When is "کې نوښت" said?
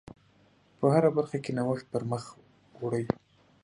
1.43-1.85